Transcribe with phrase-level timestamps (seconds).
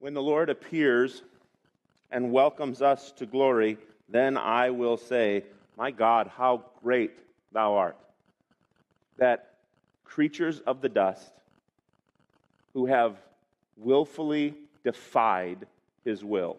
[0.00, 1.22] When the Lord appears
[2.10, 5.44] and welcomes us to glory, then I will say,
[5.76, 7.18] My God, how great
[7.52, 7.96] thou art.
[9.16, 9.54] That
[10.04, 11.32] creatures of the dust
[12.74, 13.16] who have
[13.76, 15.66] willfully defied
[16.04, 16.56] his will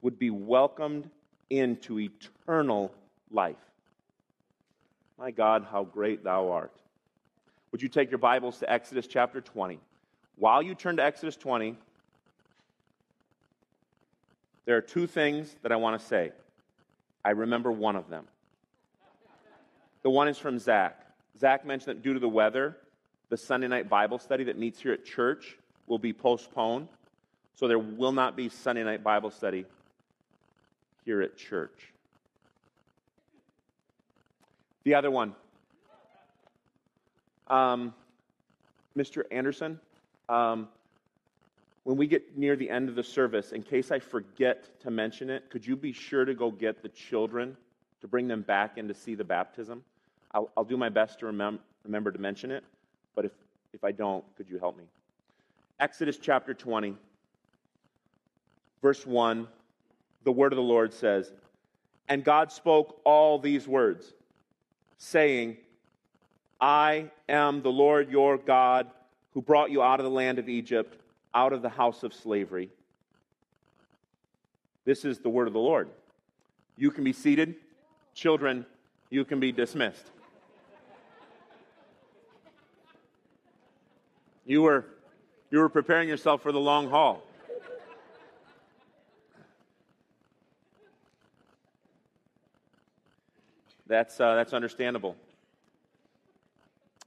[0.00, 1.10] would be welcomed
[1.50, 2.92] into eternal
[3.30, 3.56] life.
[5.18, 6.72] My God, how great thou art.
[7.72, 9.80] Would you take your Bibles to Exodus chapter 20?
[10.36, 11.76] While you turn to Exodus 20,
[14.66, 16.32] there are two things that I want to say.
[17.24, 18.26] I remember one of them.
[20.02, 21.00] The one is from Zach.
[21.38, 22.76] Zach mentioned that due to the weather,
[23.28, 25.56] the Sunday night Bible study that meets here at church
[25.86, 26.88] will be postponed.
[27.54, 29.64] So there will not be Sunday night Bible study
[31.04, 31.92] here at church.
[34.84, 35.34] The other one,
[37.48, 37.94] um,
[38.96, 39.22] Mr.
[39.30, 39.80] Anderson,
[40.28, 40.68] um,
[41.86, 45.30] when we get near the end of the service, in case I forget to mention
[45.30, 47.56] it, could you be sure to go get the children
[48.00, 49.84] to bring them back in to see the baptism?
[50.32, 52.64] I'll, I'll do my best to remem- remember to mention it,
[53.14, 53.30] but if,
[53.72, 54.82] if I don't, could you help me?
[55.78, 56.96] Exodus chapter 20,
[58.82, 59.46] verse 1,
[60.24, 61.30] the word of the Lord says,
[62.08, 64.12] And God spoke all these words,
[64.98, 65.56] saying,
[66.60, 68.88] I am the Lord your God
[69.34, 70.98] who brought you out of the land of Egypt
[71.36, 72.70] out of the house of slavery.
[74.86, 75.90] This is the word of the Lord.
[76.78, 77.56] You can be seated.
[78.14, 78.64] Children,
[79.10, 80.10] you can be dismissed.
[84.46, 84.86] You were,
[85.50, 87.22] you were preparing yourself for the long haul.
[93.86, 95.16] That's, uh, that's understandable.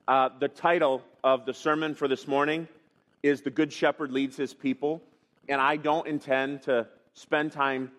[0.08, 2.68] Uh, the title of the sermon for this morning
[3.24, 5.02] is The Good Shepherd Leads His People.
[5.48, 7.92] And I don't intend to spend time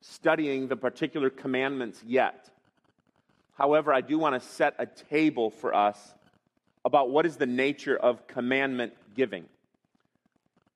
[0.00, 2.50] studying the particular commandments yet.
[3.56, 6.14] However, I do want to set a table for us
[6.84, 9.44] about what is the nature of commandment giving.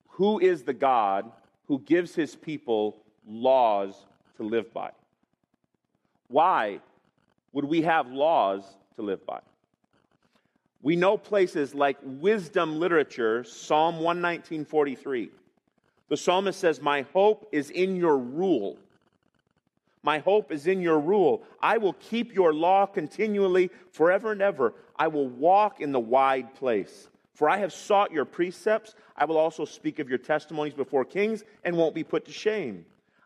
[0.08, 1.30] Who is the God
[1.66, 2.96] who gives his people
[3.26, 3.94] laws
[4.36, 4.90] to live by?
[6.28, 6.80] Why
[7.52, 8.64] would we have laws
[8.96, 9.40] to live by?
[10.84, 15.30] We know places like wisdom literature, Psalm 119:43.
[16.08, 18.76] The psalmist says, "My hope is in your rule."
[20.02, 21.42] My hope is in your rule.
[21.58, 24.74] I will keep your law continually forever and ever.
[24.96, 27.08] I will walk in the wide place.
[27.32, 28.94] For I have sought your precepts.
[29.16, 32.84] I will also speak of your testimonies before kings and won't be put to shame.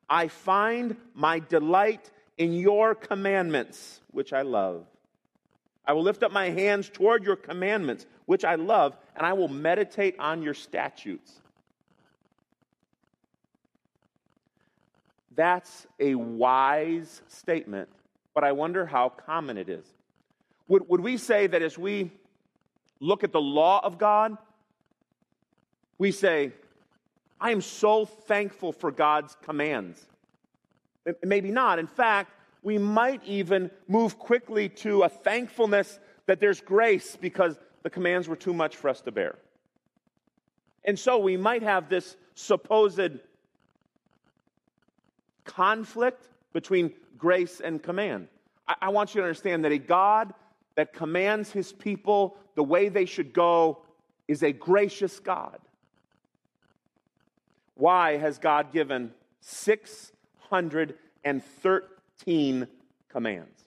[0.08, 4.86] I find my delight in your commandments, which I love.
[5.88, 9.49] I will lift up my hands toward your commandments, which I love, and I will
[9.49, 11.32] meditate on your statutes.
[15.34, 17.88] That's a wise statement,
[18.34, 19.87] but I wonder how common it is.
[20.69, 22.12] Would, would we say that as we
[23.00, 24.37] look at the law of God,
[25.97, 26.53] we say,
[27.41, 30.04] I am so thankful for God's commands?
[31.25, 31.78] Maybe not.
[31.78, 32.32] In fact,
[32.62, 38.36] we might even move quickly to a thankfulness that there's grace because the commands were
[38.36, 39.36] too much for us to bear.
[40.84, 43.20] And so we might have this supposed
[45.44, 48.28] conflict between grace and command.
[48.66, 50.34] I, I, want you to understand that a God
[50.76, 53.82] that commands his people the way they should go
[54.28, 55.58] is a gracious God.
[57.74, 60.94] Why has God given 613
[62.18, 62.66] 13
[63.08, 63.64] commands.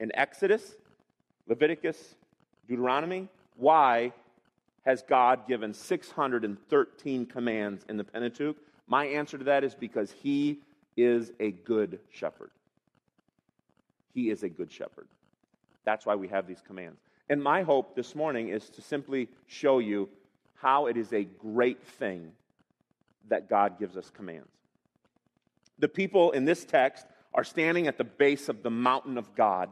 [0.00, 0.74] In Exodus,
[1.48, 2.14] Leviticus,
[2.68, 4.12] Deuteronomy, why
[4.84, 8.56] has God given 613 commands in the Pentateuch?
[8.86, 10.58] My answer to that is because He
[10.96, 12.50] is a good shepherd.
[14.14, 15.06] He is a good shepherd.
[15.84, 17.00] That's why we have these commands.
[17.28, 20.08] And my hope this morning is to simply show you
[20.54, 22.32] how it is a great thing
[23.28, 24.48] that God gives us commands.
[25.78, 29.70] The people in this text are standing at the base of the mountain of God.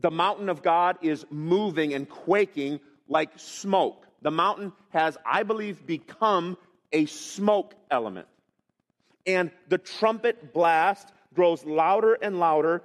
[0.00, 4.06] The mountain of God is moving and quaking like smoke.
[4.22, 6.56] The mountain has, I believe, become
[6.92, 8.26] a smoke element.
[9.26, 12.82] And the trumpet blast grows louder and louder,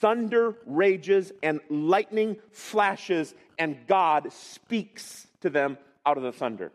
[0.00, 6.72] thunder rages, and lightning flashes, and God speaks to them out of the thunder.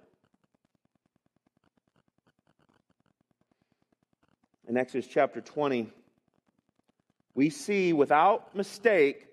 [4.68, 5.92] In Exodus chapter 20,
[7.40, 9.28] we see without mistake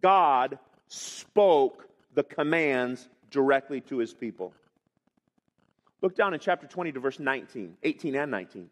[0.00, 4.52] God spoke the commands directly to his people.
[6.00, 8.70] Look down in chapter 20 to verse 19, 18 and 19.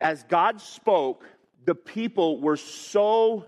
[0.00, 1.24] As God spoke,
[1.64, 3.44] the people were so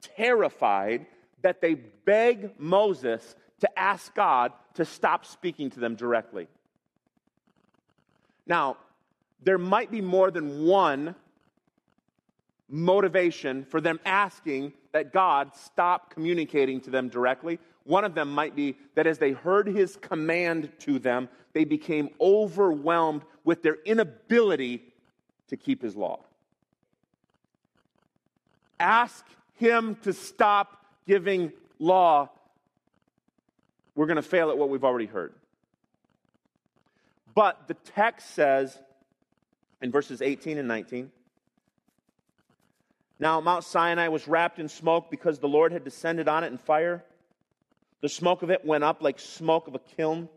[0.00, 1.04] terrified
[1.42, 6.48] that they begged Moses to ask God to stop speaking to them directly.
[8.46, 8.78] Now,
[9.42, 11.14] there might be more than one
[12.70, 17.58] motivation for them asking that God stop communicating to them directly.
[17.84, 22.10] One of them might be that as they heard his command to them, they became
[22.20, 24.82] overwhelmed with their inability
[25.48, 26.20] to keep his law.
[28.78, 29.26] Ask
[29.56, 32.30] him to stop giving law.
[33.94, 35.34] We're going to fail at what we've already heard.
[37.34, 38.76] But the text says
[39.82, 41.10] in verses 18 and 19
[43.20, 46.58] Now Mount Sinai was wrapped in smoke because the Lord had descended on it in
[46.58, 47.04] fire.
[48.00, 50.28] The smoke of it went up like smoke of a kiln.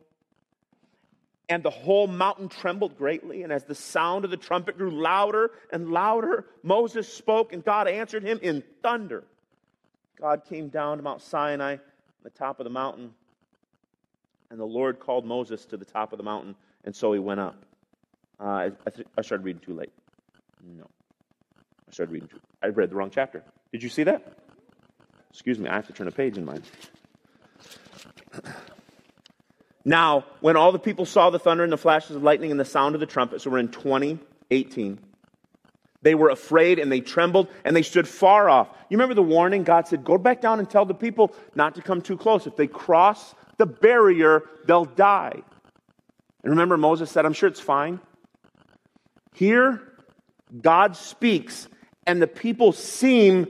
[1.48, 3.44] And the whole mountain trembled greatly.
[3.44, 7.88] And as the sound of the trumpet grew louder and louder, Moses spoke, and God
[7.88, 9.24] answered him in thunder.
[10.20, 11.80] God came down to Mount Sinai, on
[12.24, 13.14] the top of the mountain.
[14.50, 17.40] And the Lord called Moses to the top of the mountain, and so he went
[17.40, 17.56] up.
[18.40, 19.92] Uh, I, I, th- I started reading too late.
[20.64, 20.88] No.
[21.94, 22.30] I started reading
[22.64, 23.44] I read the wrong chapter.
[23.72, 24.26] Did you see that?
[25.30, 26.64] Excuse me, I have to turn a page in mine.
[29.86, 32.66] Now, when all the people saw the thunder and the flashes of lightning and the
[32.66, 35.00] sound of the trumpet, so we're in 2018,
[36.02, 38.70] they were afraid and they trembled and they stood far off.
[38.90, 39.64] You remember the warning?
[39.64, 42.48] God said, Go back down and tell the people not to come too close.
[42.48, 45.44] If they cross the barrier, they'll die.
[46.42, 48.00] And remember, Moses said, I'm sure it's fine.
[49.36, 49.80] Here,
[50.60, 51.68] God speaks,
[52.06, 53.48] and the people seem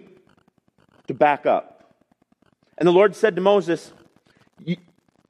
[1.08, 1.96] to back up.
[2.78, 3.94] And the Lord said to Moses,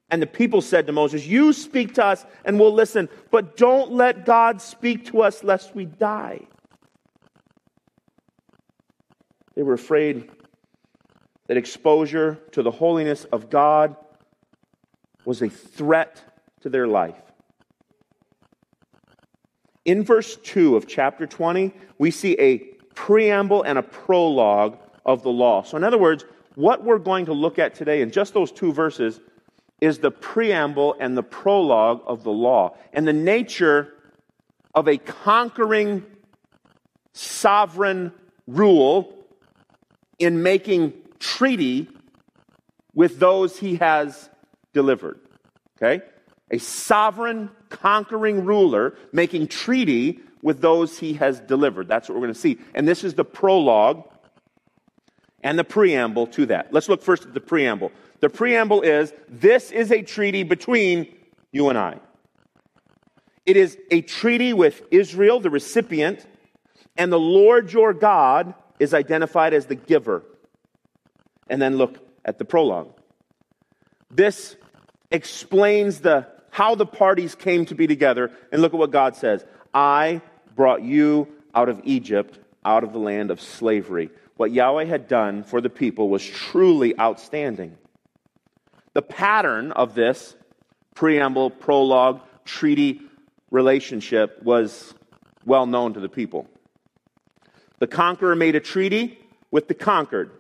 [0.09, 3.91] and the people said to Moses, You speak to us and we'll listen, but don't
[3.91, 6.41] let God speak to us lest we die.
[9.55, 10.29] They were afraid
[11.47, 13.95] that exposure to the holiness of God
[15.25, 16.21] was a threat
[16.61, 17.21] to their life.
[19.85, 25.29] In verse 2 of chapter 20, we see a preamble and a prologue of the
[25.29, 25.63] law.
[25.63, 26.25] So, in other words,
[26.55, 29.19] what we're going to look at today in just those two verses
[29.81, 33.93] is the preamble and the prologue of the law and the nature
[34.73, 36.05] of a conquering
[37.11, 38.11] sovereign
[38.47, 39.13] rule
[40.19, 41.87] in making treaty
[42.93, 44.29] with those he has
[44.73, 45.19] delivered.
[45.77, 46.03] Okay?
[46.51, 51.87] A sovereign conquering ruler making treaty with those he has delivered.
[51.87, 52.59] That's what we're going to see.
[52.75, 54.03] And this is the prologue
[55.41, 56.71] and the preamble to that.
[56.71, 57.91] Let's look first at the preamble.
[58.19, 61.15] The preamble is this is a treaty between
[61.51, 61.99] you and I.
[63.45, 66.25] It is a treaty with Israel, the recipient,
[66.97, 70.23] and the Lord your God is identified as the giver.
[71.49, 72.93] And then look at the prologue.
[74.11, 74.55] This
[75.09, 79.43] explains the how the parties came to be together and look at what God says.
[79.73, 80.21] I
[80.55, 84.09] brought you out of Egypt, out of the land of slavery.
[84.37, 87.77] What Yahweh had done for the people was truly outstanding.
[88.93, 90.35] The pattern of this
[90.95, 93.01] preamble, prologue, treaty
[93.51, 94.93] relationship was
[95.45, 96.47] well known to the people.
[97.79, 99.19] The conqueror made a treaty
[99.51, 100.31] with the conquered,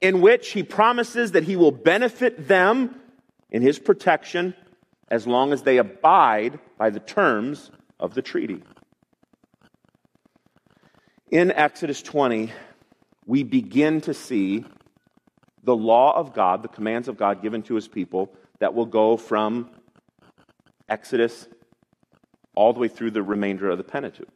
[0.00, 3.00] in which he promises that he will benefit them
[3.50, 4.54] in his protection
[5.10, 8.62] as long as they abide by the terms of the treaty.
[11.30, 12.50] In Exodus 20,
[13.26, 14.64] we begin to see
[15.62, 19.18] the law of God, the commands of God given to his people, that will go
[19.18, 19.68] from
[20.88, 21.46] Exodus
[22.54, 24.28] all the way through the remainder of the Pentateuch.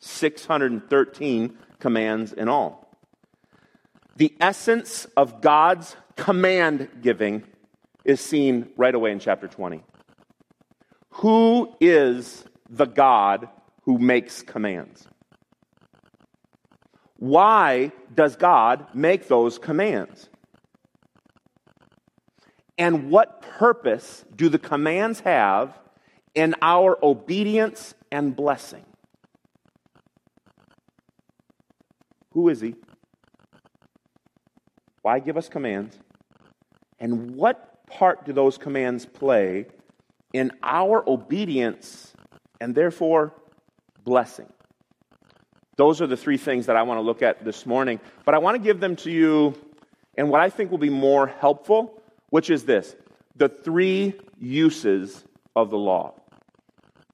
[0.00, 2.92] 613 commands in all.
[4.16, 7.44] The essence of God's command giving
[8.04, 9.84] is seen right away in chapter 20.
[11.10, 13.48] Who is the God
[13.82, 15.06] who makes commands?
[17.24, 20.28] Why does God make those commands?
[22.76, 25.72] And what purpose do the commands have
[26.34, 28.84] in our obedience and blessing?
[32.32, 32.74] Who is He?
[35.00, 35.98] Why give us commands?
[37.00, 39.64] And what part do those commands play
[40.34, 42.12] in our obedience
[42.60, 43.32] and therefore
[44.04, 44.52] blessing?
[45.76, 48.00] Those are the three things that I want to look at this morning.
[48.24, 49.54] But I want to give them to you
[50.16, 52.00] and what I think will be more helpful
[52.34, 52.96] which is this
[53.36, 56.14] the three uses of the law.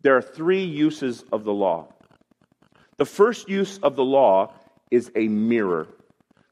[0.00, 1.88] there are three uses of the law.
[2.96, 4.54] The first use of the law
[4.90, 5.88] is a mirror.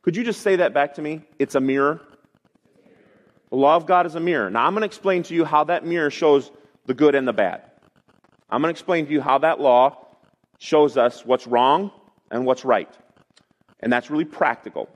[0.03, 1.23] Could you just say that back to me?
[1.39, 2.03] It's a mirror.
[3.49, 4.51] The law of God is a mirror.
[4.51, 6.51] Now, I'm going to explain to you how that mirror shows
[6.85, 7.63] the good and the bad.
[8.51, 9.97] I'm going to explain to you how that law
[10.59, 11.91] shows us what's wrong
[12.31, 12.89] and what's right.
[13.81, 14.89] And that's really practical.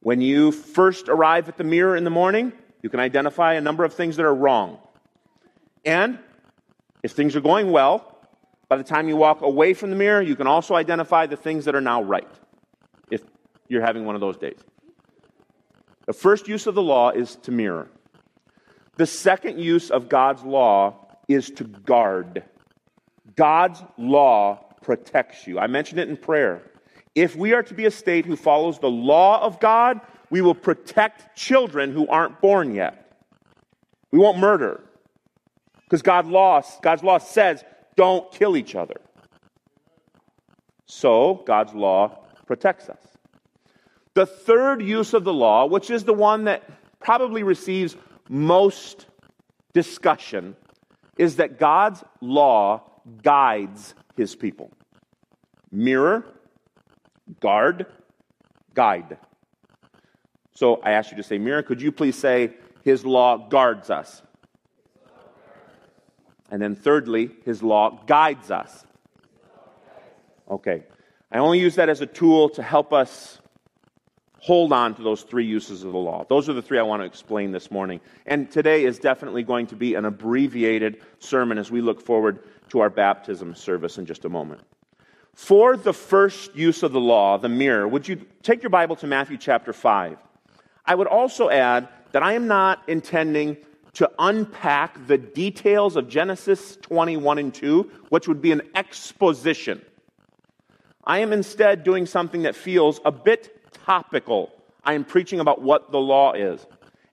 [0.00, 2.52] When you first arrive at the mirror in the morning,
[2.82, 4.78] you can identify a number of things that are wrong.
[5.84, 6.18] And
[7.02, 8.18] if things are going well,
[8.68, 11.64] by the time you walk away from the mirror, you can also identify the things
[11.66, 12.28] that are now right,
[13.10, 13.22] if
[13.68, 14.58] you're having one of those days.
[16.06, 17.88] The first use of the law is to mirror.
[18.96, 22.44] The second use of God's law is to guard.
[23.34, 25.58] God's law protects you.
[25.58, 26.62] I mentioned it in prayer.
[27.16, 30.00] If we are to be a state who follows the law of God,
[30.30, 33.12] we will protect children who aren't born yet.
[34.12, 34.84] We won't murder.
[35.82, 36.30] Because God
[36.82, 37.64] God's law says
[37.96, 39.00] don't kill each other.
[40.86, 43.02] So, God's law protects us.
[44.14, 46.62] The third use of the law, which is the one that
[47.00, 47.96] probably receives
[48.28, 49.06] most
[49.72, 50.54] discussion,
[51.18, 52.82] is that God's law
[53.22, 54.70] guides his people.
[55.70, 56.24] Mirror,
[57.40, 57.86] guard,
[58.74, 59.18] guide.
[60.54, 61.62] So I ask you to say mirror.
[61.62, 64.22] Could you please say, His law guards us?
[66.50, 68.84] And then thirdly, His law guides us.
[70.48, 70.84] Okay.
[71.30, 73.38] I only use that as a tool to help us
[74.38, 76.24] hold on to those three uses of the law.
[76.28, 78.00] Those are the three I want to explain this morning.
[78.26, 82.80] And today is definitely going to be an abbreviated sermon as we look forward to
[82.80, 84.60] our baptism service in just a moment.
[85.34, 89.06] For the first use of the law, the mirror, would you take your Bible to
[89.06, 90.16] Matthew chapter 5?
[90.86, 93.58] I would also add that I am not intending
[93.94, 99.82] to unpack the details of Genesis 21 and 2, which would be an exposition.
[101.04, 104.52] I am instead doing something that feels a bit topical.
[104.84, 106.66] I am preaching about what the law is.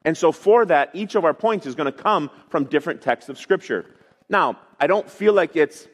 [0.06, 3.30] And so, for that, each of our points is going to come from different texts
[3.30, 3.86] of Scripture.
[4.30, 5.88] Now, I don't feel like it's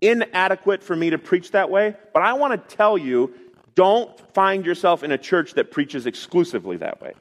[0.00, 3.34] inadequate for me to preach that way, but I want to tell you
[3.74, 7.14] don't find yourself in a church that preaches exclusively that way,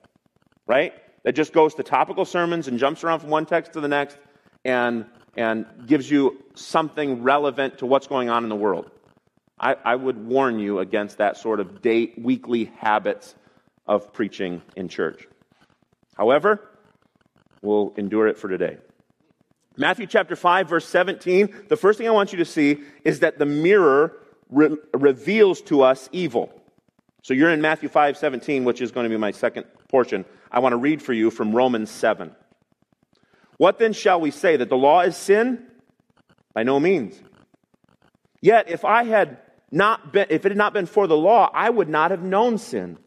[0.67, 0.93] right?
[1.23, 4.17] That just goes to topical sermons and jumps around from one text to the next
[4.65, 8.91] and, and gives you something relevant to what's going on in the world.
[9.59, 13.35] I, I would warn you against that sort of day, weekly habits
[13.87, 15.27] of preaching in church.
[16.15, 16.69] However,
[17.61, 18.77] we'll endure it for today.
[19.75, 23.39] Matthew chapter 5, verse 17, the first thing I want you to see is that
[23.39, 24.17] the mirror
[24.49, 26.53] re- reveals to us evil.
[27.23, 30.25] So you're in Matthew 5, 17, which is going to be my second portion.
[30.51, 32.35] I want to read for you from Romans 7.
[33.57, 34.57] What then shall we say?
[34.57, 35.65] That the law is sin?
[36.53, 37.19] By no means.
[38.41, 39.37] Yet, if I had
[39.71, 42.57] not been, if it had not been for the law, I would not have known
[42.57, 42.97] sin.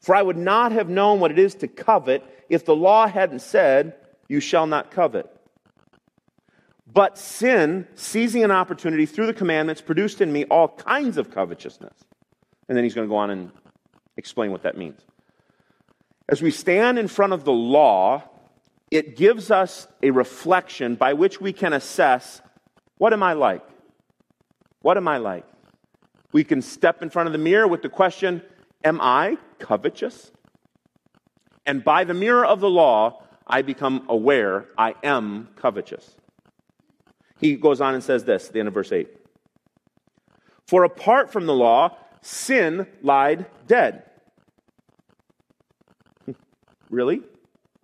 [0.00, 3.40] For I would not have known what it is to covet if the law hadn't
[3.40, 3.94] said,
[4.26, 5.37] You shall not covet.
[6.92, 11.92] But sin, seizing an opportunity through the commandments, produced in me all kinds of covetousness.
[12.68, 13.50] And then he's going to go on and
[14.16, 15.00] explain what that means.
[16.28, 18.22] As we stand in front of the law,
[18.90, 22.40] it gives us a reflection by which we can assess
[22.96, 23.62] what am I like?
[24.82, 25.44] What am I like?
[26.32, 28.42] We can step in front of the mirror with the question
[28.84, 30.30] Am I covetous?
[31.66, 36.16] And by the mirror of the law, I become aware I am covetous.
[37.38, 39.08] He goes on and says this at the end of verse 8
[40.66, 44.02] For apart from the law, sin lied dead.
[46.90, 47.22] really?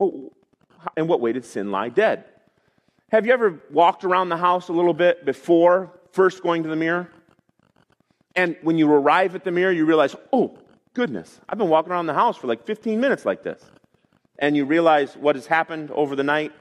[0.00, 2.25] In what way did sin lie dead?
[3.11, 6.76] Have you ever walked around the house a little bit before first going to the
[6.76, 7.08] mirror?
[8.34, 10.58] And when you arrive at the mirror, you realize, oh,
[10.94, 13.62] goodness, I've been walking around the house for like 15 minutes like this.
[14.40, 16.52] And you realize what has happened over the night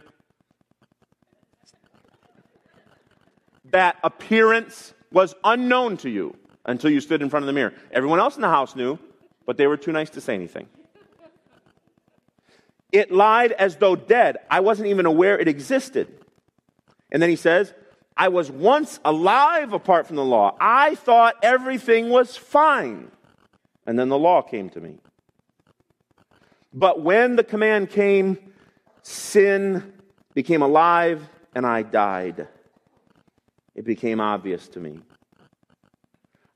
[3.74, 7.74] that appearance was unknown to you until you stood in front of the mirror.
[7.92, 8.98] Everyone else in the house knew,
[9.46, 10.68] but they were too nice to say anything.
[12.92, 14.38] It lied as though dead.
[14.50, 16.08] I wasn't even aware it existed.
[17.12, 17.74] And then he says,
[18.16, 20.56] I was once alive apart from the law.
[20.60, 23.12] I thought everything was fine.
[23.88, 25.00] And then the law came to me.
[26.72, 28.38] But when the command came,
[29.02, 29.94] sin
[30.36, 32.48] became alive and I died
[33.76, 35.00] it became obvious to me.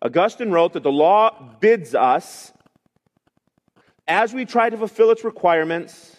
[0.01, 2.53] Augustine wrote that the law bids us,
[4.07, 6.15] as we try to fulfill its requirements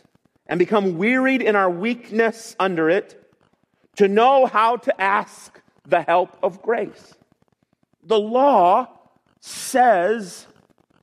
[0.47, 3.15] and become wearied in our weakness under it,
[3.97, 7.15] to know how to ask the help of grace.
[8.03, 8.89] The law
[9.41, 10.47] says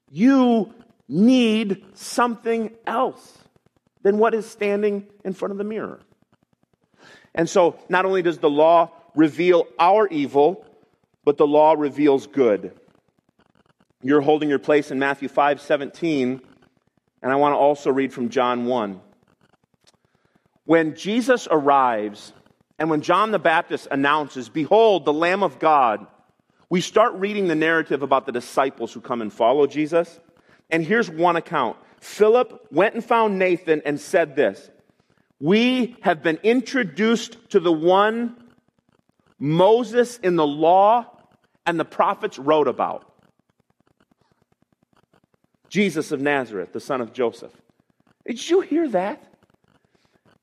[0.10, 0.74] you
[1.08, 3.38] need something else
[4.04, 6.00] than what is standing in front of the mirror.
[7.34, 10.66] And so, not only does the law reveal our evil,
[11.24, 12.78] but the law reveals good.
[14.02, 16.42] You're holding your place in Matthew 5 17,
[17.24, 19.02] and I want to also read from John 1.
[20.66, 22.34] When Jesus arrives,
[22.78, 26.06] and when John the Baptist announces, Behold, the Lamb of God,
[26.70, 30.20] we start reading the narrative about the disciples who come and follow Jesus.
[30.70, 34.70] And here's one account Philip went and found Nathan and said this
[35.40, 38.36] We have been introduced to the one
[39.40, 41.06] Moses in the law
[41.66, 43.12] and the prophets wrote about
[45.70, 47.52] Jesus of Nazareth, the son of Joseph.
[48.26, 49.22] Did you hear that?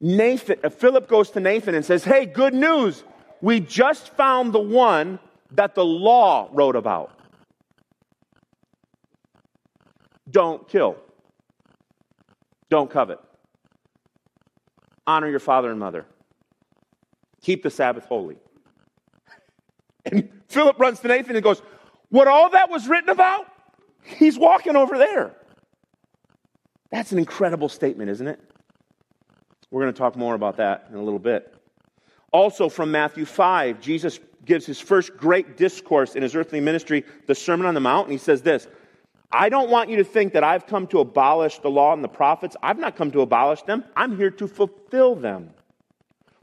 [0.01, 3.05] Nathan, uh, Philip goes to Nathan and says, Hey, good news.
[3.41, 5.19] We just found the one
[5.53, 7.19] that the law wrote about.
[10.31, 10.97] Don't kill.
[12.69, 13.21] Don't covet.
[15.07, 16.07] Honor your father and mother.
[17.43, 18.39] Keep the Sabbath holy.
[20.05, 21.63] And Philip runs to Nathan and goes,
[22.11, 23.47] What all that was written about?
[24.03, 25.35] He's walking over there.
[26.91, 28.41] That's an incredible statement, isn't it?
[29.71, 31.55] We're going to talk more about that in a little bit.
[32.33, 37.35] Also, from Matthew 5, Jesus gives his first great discourse in his earthly ministry, the
[37.35, 38.67] Sermon on the Mount, and he says this
[39.31, 42.09] I don't want you to think that I've come to abolish the law and the
[42.09, 42.55] prophets.
[42.63, 45.55] I've not come to abolish them, I'm here to fulfill them.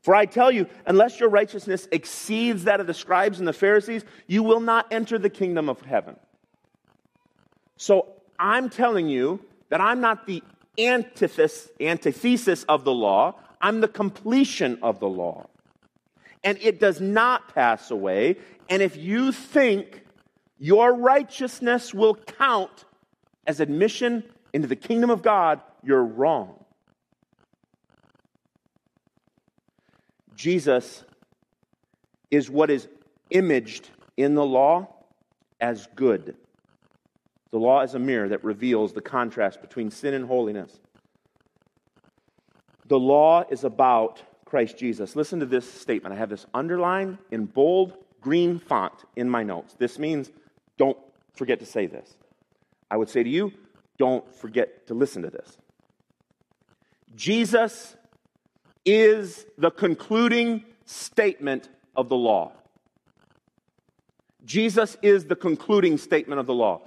[0.01, 4.03] For I tell you, unless your righteousness exceeds that of the scribes and the Pharisees,
[4.27, 6.15] you will not enter the kingdom of heaven.
[7.77, 10.43] So I'm telling you that I'm not the
[10.77, 15.47] antithesis, of the law, I'm the completion of the law.
[16.43, 18.37] And it does not pass away.
[18.69, 20.03] And if you think
[20.57, 22.85] your righteousness will count
[23.45, 26.58] as admission into the kingdom of God, you're wrong.
[30.39, 31.03] Jesus
[32.31, 32.87] is what is
[33.29, 34.87] imaged in the law
[35.59, 36.37] as good.
[37.51, 40.79] The law is a mirror that reveals the contrast between sin and holiness.
[42.87, 45.13] The law is about Christ Jesus.
[45.13, 46.15] Listen to this statement.
[46.15, 49.75] I have this underlined in bold green font in my notes.
[49.77, 50.31] This means
[50.77, 50.97] don't
[51.35, 52.15] forget to say this.
[52.89, 53.51] I would say to you,
[53.97, 55.57] don't forget to listen to this.
[57.13, 57.97] Jesus
[58.85, 62.51] is the concluding statement of the law.
[64.45, 66.81] Jesus is the concluding statement of the law.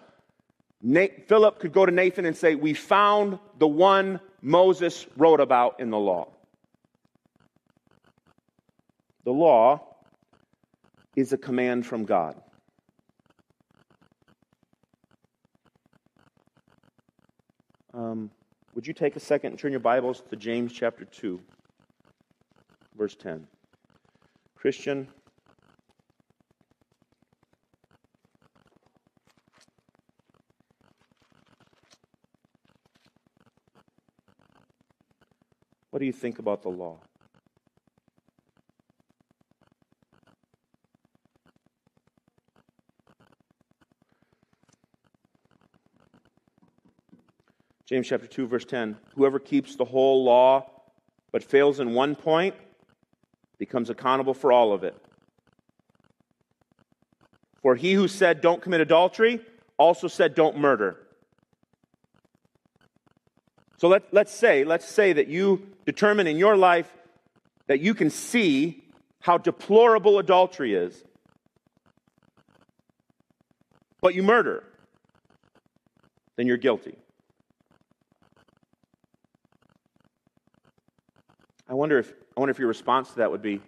[0.83, 5.79] Nate, Philip could go to Nathan and say, We found the one Moses wrote about
[5.79, 6.29] in the law.
[9.25, 9.81] The law
[11.15, 12.35] is a command from God.
[17.95, 18.31] Um,
[18.75, 21.39] would you take a second and turn your Bibles to James chapter 2,
[22.97, 23.47] verse 10?
[24.57, 25.09] Christian,
[35.93, 37.01] What do you think about the law?
[47.87, 50.67] James chapter 2 verse 10 Whoever keeps the whole law
[51.31, 52.55] but fails in one point
[53.63, 54.97] becomes accountable for all of it.
[57.63, 59.41] For he who said don't commit adultery
[59.79, 60.97] also said don't murder.
[63.77, 66.93] So let, let's say, let's say that you determine in your life
[67.69, 68.83] that you can see
[69.21, 71.05] how deplorable adultery is,
[74.01, 74.65] but you murder,
[76.35, 76.97] then you're guilty.
[81.69, 83.61] I wonder if I wonder if your response to that would be,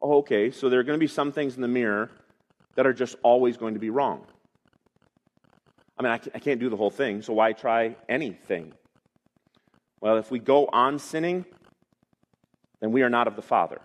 [0.00, 2.10] "Oh, okay, so there are going to be some things in the mirror
[2.76, 4.26] that are just always going to be wrong."
[5.98, 8.72] I mean, I can't do the whole thing, so why try anything?
[10.00, 11.44] Well, if we go on sinning,
[12.80, 13.82] then we are not of the Father.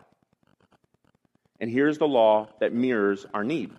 [1.60, 3.72] And here's the law that mirrors our need.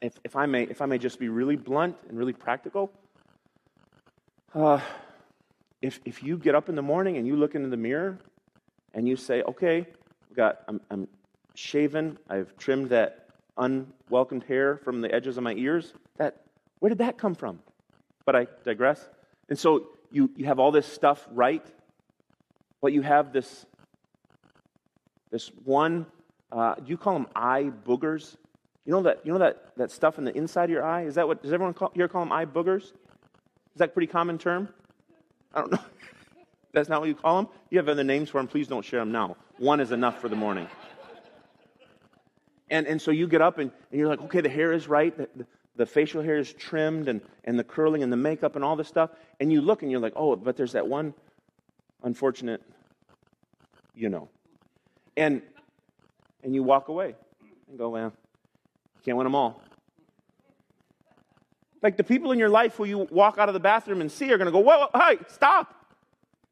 [0.00, 2.92] If, if, I, may, if I may just be really blunt and really practical,
[4.54, 4.80] uh,
[5.82, 8.18] if, if you get up in the morning and you look into the mirror
[8.94, 9.86] and you say, okay,
[10.34, 11.08] got, I'm, I'm
[11.54, 16.42] shaven, I've trimmed that unwelcomed hair from the edges of my ears, that,
[16.78, 17.60] where did that come from?
[18.24, 19.08] But I digress.
[19.48, 21.64] And so you, you have all this stuff right,
[22.80, 23.66] but you have this
[25.30, 26.06] This one,
[26.50, 28.36] uh, do you call them eye boogers?
[28.86, 31.04] You know that, you know that, that stuff in the inside of your eye?
[31.04, 32.84] Is that what, does everyone call, here call them eye boogers?
[32.84, 32.92] Is
[33.76, 34.68] that a pretty common term?
[35.52, 35.78] I don't know.
[36.72, 37.52] That's not what you call them?
[37.70, 38.46] You have other names for them.
[38.46, 39.36] Please don't share them now.
[39.58, 40.68] One is enough for the morning.
[42.70, 45.16] And, and so you get up and, and you're like, okay, the hair is right.
[45.16, 48.64] The, the, the facial hair is trimmed and, and the curling and the makeup and
[48.64, 49.10] all this stuff.
[49.40, 51.14] And you look and you're like, oh, but there's that one
[52.02, 52.62] unfortunate,
[53.94, 54.28] you know.
[55.16, 55.40] And,
[56.42, 57.14] and you walk away
[57.68, 58.12] and go, well,
[59.04, 59.62] can't win them all.
[61.82, 64.32] Like the people in your life who you walk out of the bathroom and see
[64.32, 65.77] are going to go, whoa, hey, stop.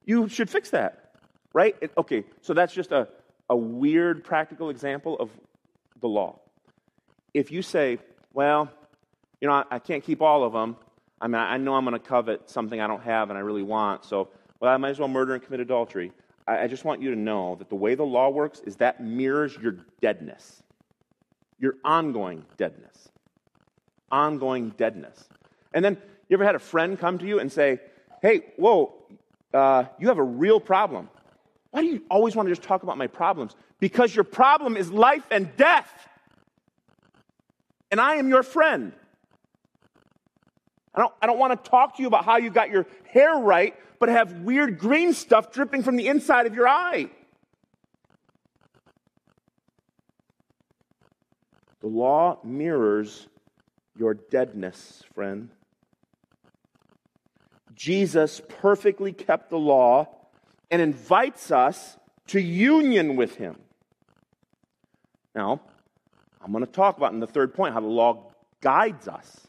[0.07, 1.11] You should fix that,
[1.53, 1.77] right?
[1.99, 3.09] Okay, so that's just a,
[3.51, 5.31] a weird practical example of
[6.01, 6.39] the law.
[7.35, 7.99] If you say,
[8.33, 8.71] well,
[9.41, 10.77] you know, I, I can't keep all of them.
[11.21, 13.63] I mean, I know I'm going to covet something I don't have and I really
[13.63, 14.29] want, so,
[14.61, 16.13] well, I might as well murder and commit adultery.
[16.47, 19.03] I, I just want you to know that the way the law works is that
[19.03, 20.63] mirrors your deadness,
[21.59, 23.09] your ongoing deadness.
[24.11, 25.29] Ongoing deadness.
[25.75, 27.81] And then, you ever had a friend come to you and say,
[28.23, 28.95] hey, whoa,
[29.55, 31.09] uh, you have a real problem.
[31.71, 33.55] Why do you always want to just talk about my problems?
[33.81, 36.09] Because your problem is life and death.
[37.91, 38.93] And I am your friend.
[40.95, 43.37] I don't, I don't want to talk to you about how you got your hair
[43.37, 47.11] right, but have weird green stuff dripping from the inside of your eye.
[51.81, 53.29] The law mirrors
[53.97, 55.51] your deadness, friend.
[57.77, 60.09] Jesus perfectly kept the law
[60.71, 61.97] and invites us
[62.29, 63.57] to union with him.
[65.35, 65.61] Now,
[66.43, 69.47] I'm going to talk about in the third point how the law guides us.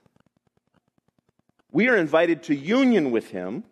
[1.72, 3.64] We are invited to union with him,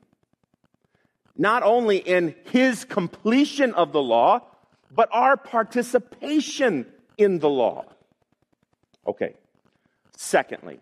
[1.37, 4.41] not only in his completion of the law,
[4.91, 6.85] but our participation
[7.17, 7.85] in the law.
[9.05, 9.33] Okay.
[10.15, 10.79] Secondly,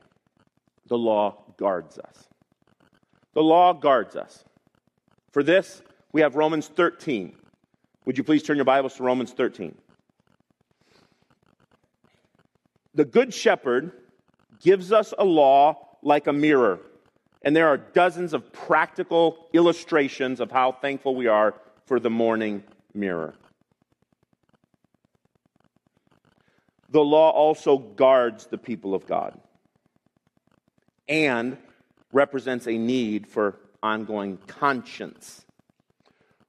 [0.88, 2.28] the law guards us.
[3.34, 4.44] The law guards us.
[5.32, 7.36] For this, we have Romans 13.
[8.06, 9.76] Would you please turn your Bibles to Romans 13?
[12.94, 13.92] The Good Shepherd
[14.62, 16.80] gives us a law like a mirror.
[17.42, 22.64] And there are dozens of practical illustrations of how thankful we are for the morning
[22.94, 23.34] mirror.
[26.90, 29.40] The law also guards the people of God
[31.10, 31.58] and
[32.14, 35.46] represents a need for ongoing conscience.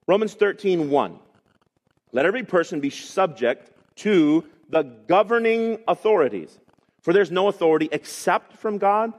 [0.07, 1.19] Romans 13, 1.
[2.13, 6.59] Let every person be subject to the governing authorities.
[7.03, 9.13] For there's no authority except from God,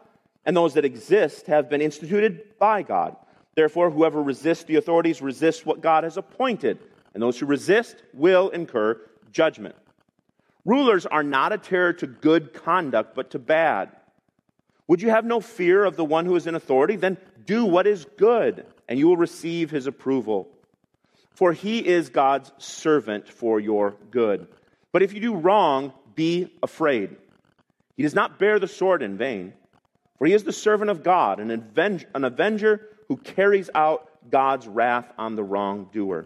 [0.45, 3.15] and those that exist have been instituted by God.
[3.55, 6.79] Therefore, whoever resists the authorities resists what God has appointed,
[7.13, 9.75] and those who resist will incur judgment.
[10.65, 13.89] Rulers are not a terror to good conduct, but to bad.
[14.87, 16.95] Would you have no fear of the one who is in authority?
[16.95, 20.47] Then do what is good, and you will receive his approval.
[21.31, 24.47] For he is God's servant for your good.
[24.91, 27.17] But if you do wrong, be afraid.
[27.97, 29.53] He does not bear the sword in vain,
[30.17, 34.67] for he is the servant of God, an, avenger, an avenger who carries out God's
[34.67, 36.25] wrath on the wrongdoer.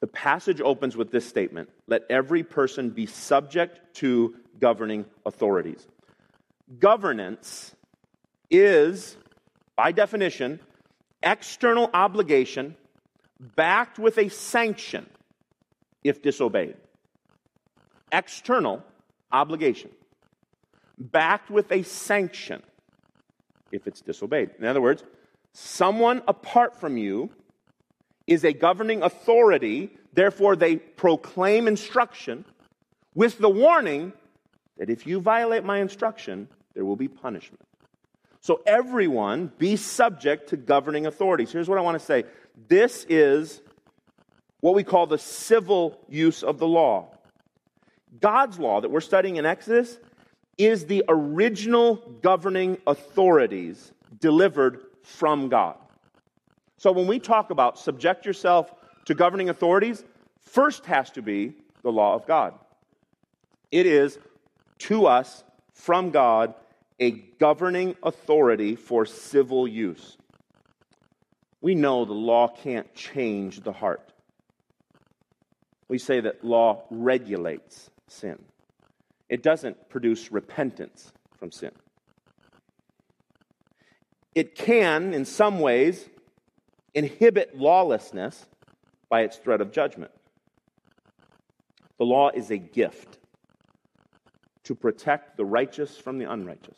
[0.00, 5.86] The passage opens with this statement Let every person be subject to governing authorities.
[6.78, 7.74] Governance
[8.50, 9.16] is,
[9.76, 10.60] by definition,
[11.22, 12.76] external obligation
[13.56, 15.06] backed with a sanction
[16.02, 16.76] if disobeyed.
[18.12, 18.82] External
[19.32, 19.90] obligation
[20.98, 22.62] backed with a sanction
[23.72, 24.50] if it's disobeyed.
[24.58, 25.02] In other words,
[25.52, 27.30] someone apart from you
[28.26, 32.44] is a governing authority, therefore, they proclaim instruction
[33.14, 34.12] with the warning
[34.78, 37.64] that if you violate my instruction, there will be punishment.
[38.40, 41.50] So, everyone be subject to governing authorities.
[41.50, 42.24] Here's what I want to say
[42.68, 43.62] this is
[44.60, 47.08] what we call the civil use of the law.
[48.20, 49.98] God's law that we're studying in Exodus
[50.58, 55.76] is the original governing authorities delivered from God.
[56.76, 58.74] So, when we talk about subject yourself
[59.06, 60.04] to governing authorities,
[60.42, 62.54] first has to be the law of God.
[63.70, 64.18] It is
[64.84, 66.54] to us from God
[67.00, 70.16] a governing authority for civil use.
[71.60, 74.12] We know the law can't change the heart.
[75.88, 78.38] We say that law regulates sin,
[79.28, 81.72] it doesn't produce repentance from sin.
[84.34, 86.08] It can, in some ways,
[86.94, 88.46] inhibit lawlessness,
[89.08, 90.10] by its threat of judgment.
[91.98, 93.18] The law is a gift
[94.64, 96.76] to protect the righteous from the unrighteous.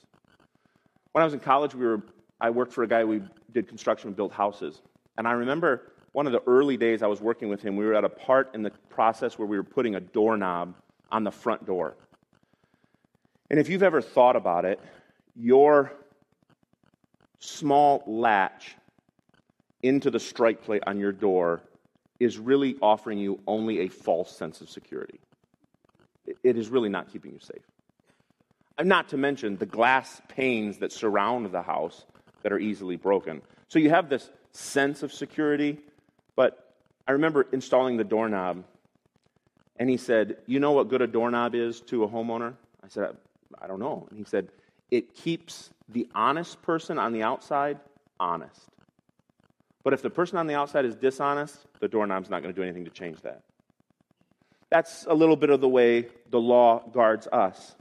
[1.12, 2.02] When I was in college, we were,
[2.40, 3.22] I worked for a guy, we
[3.52, 4.82] did construction, and built houses.
[5.16, 7.94] And I remember one of the early days I was working with him, we were
[7.94, 10.74] at a part in the process where we were putting a doorknob
[11.10, 11.96] on the front door.
[13.50, 14.80] And if you've ever thought about it,
[15.36, 15.92] your
[17.38, 18.76] small latch
[19.82, 21.62] into the strike plate on your door
[22.18, 25.20] is really offering you only a false sense of security.
[26.42, 27.62] It is really not keeping you safe.
[28.82, 32.04] Not to mention the glass panes that surround the house
[32.42, 33.42] that are easily broken.
[33.68, 35.78] So you have this sense of security,
[36.34, 36.74] but
[37.08, 38.64] I remember installing the doorknob,
[39.78, 42.54] and he said, You know what good a doorknob is to a homeowner?
[42.84, 43.16] I said,
[43.60, 44.06] I don't know.
[44.10, 44.48] And he said,
[44.90, 47.78] It keeps the honest person on the outside
[48.18, 48.60] honest.
[49.84, 52.64] But if the person on the outside is dishonest, the doorknob's not going to do
[52.64, 53.42] anything to change that.
[54.68, 57.76] That's a little bit of the way the law guards us.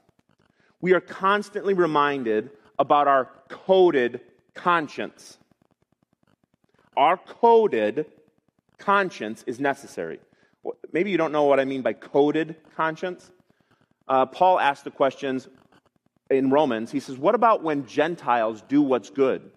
[0.82, 4.22] We are constantly reminded about our coded
[4.54, 5.38] conscience.
[6.98, 8.06] Our coded
[8.78, 10.20] conscience is necessary.
[10.92, 13.32] Maybe you don't know what I mean by coded conscience.
[14.08, 15.48] Uh, Paul asked the questions
[16.30, 16.92] in Romans.
[16.92, 19.52] He says, What about when Gentiles do what's good?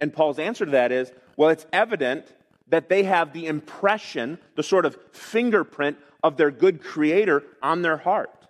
[0.00, 2.32] And Paul's answer to that is, Well, it's evident
[2.68, 7.98] that they have the impression, the sort of fingerprint of their good creator on their
[7.98, 8.43] heart.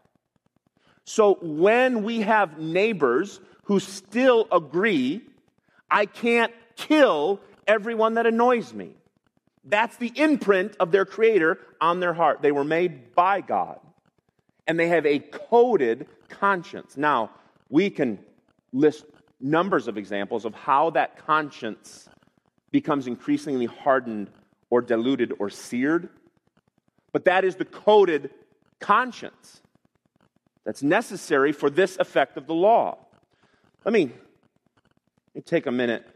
[1.05, 5.23] So when we have neighbors who still agree,
[5.91, 8.97] I can't kill everyone that annoys me.
[9.65, 12.43] That's the imprint of their creator on their heart.
[12.43, 13.81] They were made by God,
[14.67, 16.97] and they have a coded conscience.
[16.97, 17.31] Now,
[17.71, 18.19] we can
[18.73, 19.05] list
[19.41, 22.09] numbers of examples of how that conscience
[22.71, 24.31] becomes increasingly hardened
[24.69, 26.09] or diluted or seared.
[27.13, 28.31] But that is the coded
[28.81, 29.63] conscience
[30.65, 32.99] that's necessary for this effect of the law.
[33.85, 36.07] Let me, let me take a minute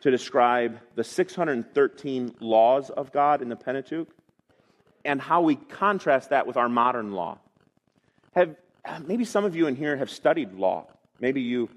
[0.00, 4.08] to describe the 613 laws of God in the Pentateuch
[5.04, 7.38] and how we contrast that with our modern law.
[8.34, 8.56] Have,
[9.06, 10.86] maybe some of you in here have studied law.
[11.20, 11.68] Maybe you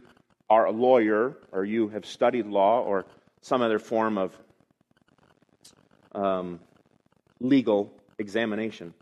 [0.50, 3.06] are a lawyer or you have studied law or
[3.42, 4.36] some other form of
[6.14, 6.60] um,
[7.40, 8.94] legal examination.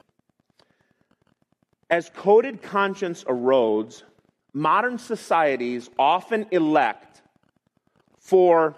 [1.93, 4.01] As coded conscience erodes,
[4.51, 7.21] modern societies often elect
[8.17, 8.73] for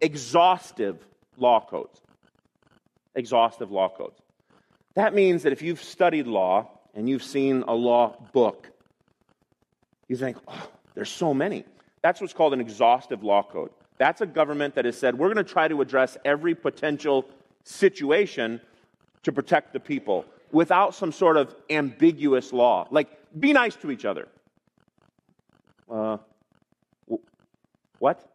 [0.00, 1.04] exhaustive
[1.36, 2.00] law codes.
[3.16, 4.20] Exhaustive law codes.
[4.94, 8.70] That means that if you've studied law and you've seen a law book,
[10.06, 11.64] you think, oh, there's so many.
[12.00, 13.70] That's what's called an exhaustive law code.
[13.98, 17.24] That's a government that has said, we're going to try to address every potential
[17.64, 18.60] situation
[19.24, 22.86] to protect the people without some sort of ambiguous law.
[22.90, 24.28] Like, be nice to each other.
[25.90, 26.18] Uh,
[27.98, 28.28] what?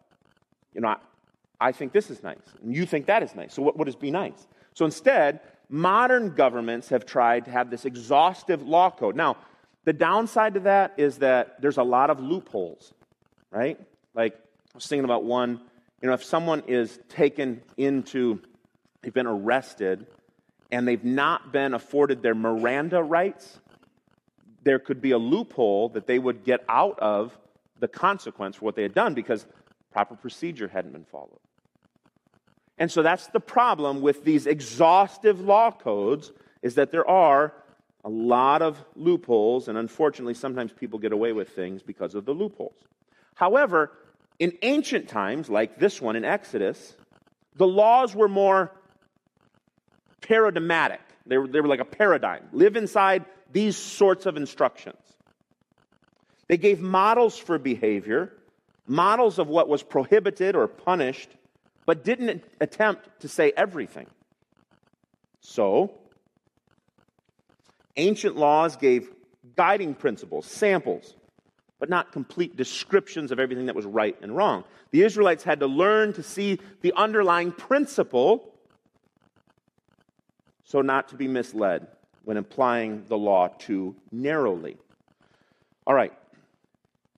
[0.74, 0.98] You know, I,
[1.60, 3.54] I, think this is nice, and you think that is nice.
[3.54, 4.48] So, what, what is be nice?
[4.74, 9.16] So, instead, modern governments have tried to have this exhaustive law code.
[9.16, 9.38] Now,
[9.86, 12.94] the downside to that is that there's a lot of loopholes,
[13.52, 13.80] right?
[14.14, 15.62] Like, I was thinking about one,
[16.02, 18.40] you know, if someone is taken into,
[19.02, 20.06] they've been arrested,
[20.72, 23.60] and they've not been afforded their Miranda rights,
[24.64, 27.38] there could be a loophole that they would get out of
[27.80, 29.46] the consequence for what they had done because
[29.92, 31.40] proper procedure hadn't been followed.
[32.78, 37.54] And so that's the problem with these exhaustive law codes is that there are
[38.04, 42.34] a lot of loopholes and unfortunately sometimes people get away with things because of the
[42.34, 42.76] loopholes.
[43.36, 43.92] However,
[44.40, 46.96] in ancient times like this one in Exodus,
[47.56, 48.72] the laws were more
[50.28, 51.02] paradigmatic.
[51.26, 52.44] They were, they were like a paradigm.
[52.52, 54.98] Live inside these sorts of instructions.
[56.48, 58.34] They gave models for behavior,
[58.86, 61.30] models of what was prohibited or punished,
[61.86, 64.08] but didn't attempt to say everything.
[65.42, 65.92] So,
[67.96, 69.10] ancient laws gave
[69.56, 71.16] guiding principles, samples,
[71.80, 74.64] but not complete descriptions of everything that was right and wrong.
[74.92, 78.54] The Israelites had to learn to see the underlying principle
[80.68, 81.88] so not to be misled
[82.26, 84.76] when applying the law too narrowly.
[85.88, 86.12] All right,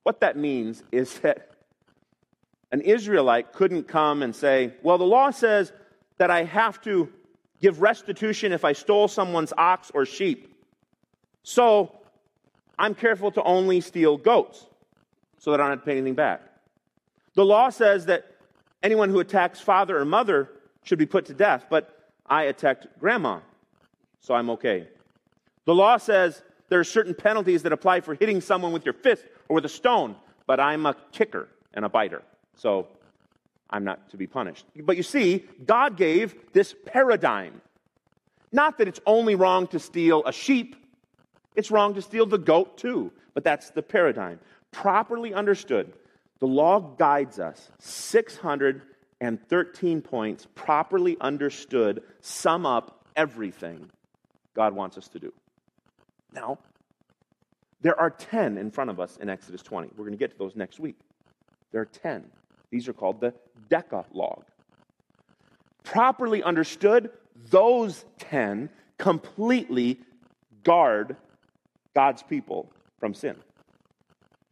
[0.04, 1.50] what that means is that
[2.72, 5.74] an Israelite couldn't come and say, Well, the law says
[6.20, 7.10] that I have to
[7.60, 10.54] give restitution if I stole someone's ox or sheep.
[11.42, 11.98] So
[12.78, 14.68] I'm careful to only steal goats
[15.40, 16.42] so that I don't have to pay anything back.
[17.34, 18.36] The law says that
[18.84, 20.52] anyone who attacks father or mother
[20.84, 21.99] should be put to death, but
[22.30, 23.40] I attacked grandma,
[24.20, 24.88] so I'm okay.
[25.66, 29.26] The law says there are certain penalties that apply for hitting someone with your fist
[29.48, 30.16] or with a stone,
[30.46, 32.22] but I'm a kicker and a biter,
[32.56, 32.88] so
[33.70, 34.66] I'm not to be punished.
[34.76, 37.62] But you see, God gave this paradigm.
[38.52, 40.76] Not that it's only wrong to steal a sheep,
[41.56, 44.40] it's wrong to steal the goat too, but that's the paradigm.
[44.72, 45.94] Properly understood,
[46.40, 47.70] the law guides us.
[49.22, 53.90] 613 points, properly understood, sum up everything
[54.54, 55.34] God wants us to do.
[56.34, 56.58] Now,
[57.82, 59.90] there are 10 in front of us in Exodus 20.
[59.96, 60.98] We're going to get to those next week.
[61.72, 62.26] There are 10.
[62.72, 63.34] These are called the
[63.70, 64.46] Decalogue.
[65.84, 67.10] Properly understood,
[67.50, 70.00] those 10 completely
[70.64, 71.16] guard
[71.94, 73.36] God's people from sin.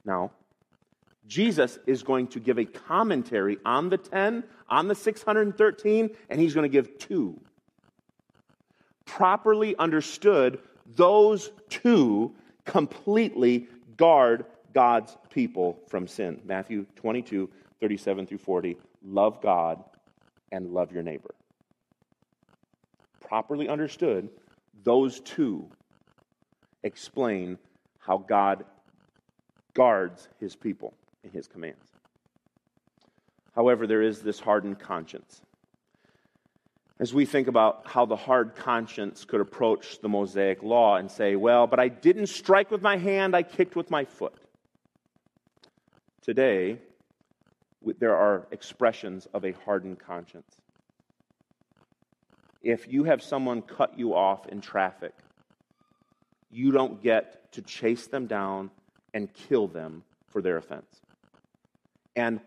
[0.03, 0.32] Now,
[1.27, 6.53] Jesus is going to give a commentary on the 10, on the 613, and he's
[6.53, 7.39] going to give two.
[9.06, 10.60] Properly understood,
[10.95, 12.34] those two
[12.65, 16.41] completely guard God's people from sin.
[16.45, 17.49] Matthew 22,
[17.80, 18.77] 37 through 40.
[19.03, 19.84] Love God
[20.51, 21.34] and love your neighbor.
[23.21, 24.30] Properly understood,
[24.84, 25.69] those two
[26.84, 27.58] explain
[27.99, 28.65] how God
[29.73, 31.87] guards his people and his commands.
[33.57, 35.41] However, there is this hardened conscience.
[36.99, 41.35] As we think about how the hard conscience could approach the Mosaic law and say,
[41.35, 44.35] well, but I didn't strike with my hand, I kicked with my foot.
[46.21, 46.77] Today,
[47.97, 50.61] there are expressions of a hardened conscience.
[52.61, 55.13] If you have someone cut you off in traffic,
[56.51, 58.69] you don't get to chase them down
[59.15, 61.01] and kill them for their offense.
[62.15, 62.39] And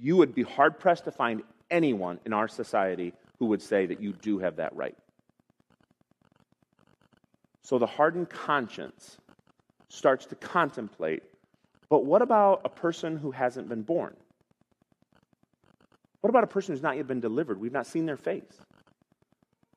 [0.00, 4.00] you would be hard pressed to find anyone in our society who would say that
[4.00, 4.96] you do have that right.
[7.62, 9.16] So the hardened conscience
[9.88, 11.22] starts to contemplate
[11.88, 14.14] but what about a person who hasn't been born?
[16.20, 17.60] What about a person who's not yet been delivered?
[17.60, 18.60] We've not seen their face.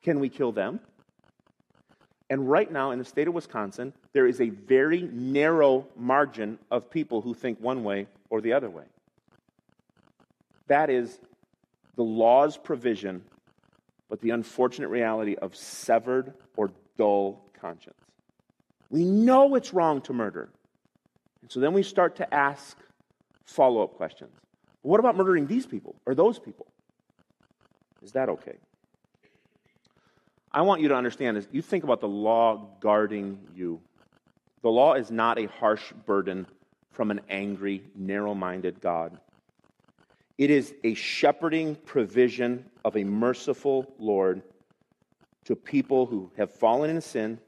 [0.01, 0.79] Can we kill them?
[2.32, 6.89] And right now, in the state of Wisconsin, there is a very narrow margin of
[6.89, 8.86] people who think one way or the other way.
[10.69, 11.19] That is
[11.95, 13.23] the law's provision,
[14.08, 17.97] but the unfortunate reality of severed or dull conscience.
[18.89, 20.49] We know it's wrong to murder.
[21.41, 22.77] And so then we start to ask
[23.45, 24.32] follow up questions.
[24.84, 26.67] What about murdering these people or those people?
[28.01, 28.55] Is that okay?
[30.51, 31.47] I want you to understand this.
[31.51, 33.82] You think about the law guarding you.
[34.62, 36.47] The law is not a harsh burden
[36.91, 39.17] from an angry, narrow minded God.
[40.39, 44.41] It is a shepherding provision of a merciful Lord
[45.43, 47.39] to people who have fallen in sin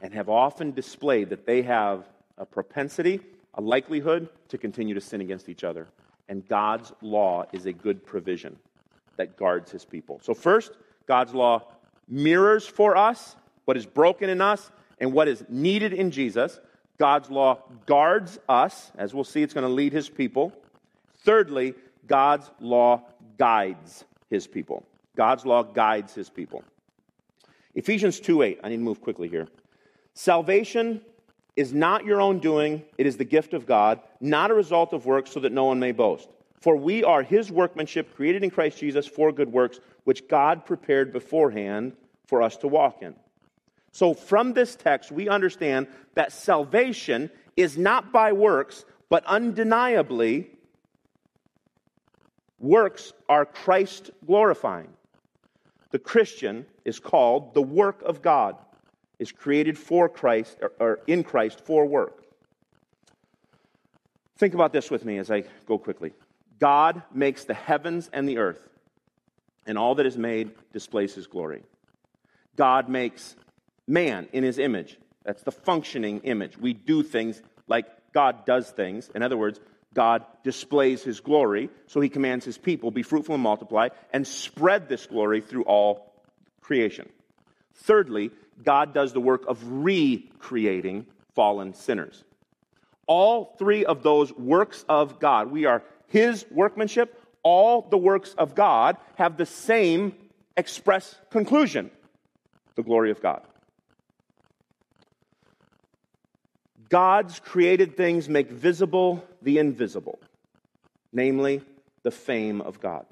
[0.00, 2.04] and have often displayed that they have
[2.38, 3.18] a propensity,
[3.54, 5.88] a likelihood to continue to sin against each other.
[6.28, 8.56] And God's law is a good provision
[9.16, 10.20] that guards his people.
[10.22, 10.70] So, first,
[11.08, 11.64] God's law
[12.06, 13.34] mirrors for us
[13.64, 16.60] what is broken in us and what is needed in Jesus.
[16.98, 18.92] God's law guards us.
[18.96, 20.52] As we'll see, it's going to lead his people.
[21.24, 21.74] Thirdly,
[22.06, 23.02] God's law
[23.38, 24.84] guides his people.
[25.16, 26.62] God's law guides his people.
[27.74, 28.60] Ephesians 2 8.
[28.62, 29.48] I need to move quickly here.
[30.12, 31.00] Salvation
[31.56, 35.06] is not your own doing, it is the gift of God, not a result of
[35.06, 36.28] works, so that no one may boast.
[36.60, 41.12] For we are his workmanship, created in Christ Jesus for good works, which God prepared
[41.12, 41.92] beforehand
[42.26, 43.14] for us to walk in.
[43.92, 50.50] So, from this text, we understand that salvation is not by works, but undeniably,
[52.58, 54.88] works are Christ glorifying.
[55.90, 58.56] The Christian is called the work of God,
[59.18, 62.24] is created for Christ, or, or in Christ for work.
[64.36, 66.12] Think about this with me as I go quickly.
[66.58, 68.68] God makes the heavens and the earth,
[69.66, 71.62] and all that is made displays his glory.
[72.56, 73.36] God makes
[73.86, 74.98] man in his image.
[75.24, 76.56] That's the functioning image.
[76.58, 79.10] We do things like God does things.
[79.14, 79.60] In other words,
[79.94, 84.88] God displays his glory, so he commands his people be fruitful and multiply and spread
[84.88, 86.12] this glory through all
[86.60, 87.08] creation.
[87.74, 88.30] Thirdly,
[88.62, 92.24] God does the work of recreating fallen sinners.
[93.06, 98.54] All three of those works of God, we are his workmanship, all the works of
[98.54, 100.14] God have the same
[100.56, 101.90] express conclusion
[102.74, 103.42] the glory of God.
[106.88, 110.18] God's created things make visible the invisible,
[111.12, 111.62] namely
[112.02, 113.06] the fame of God.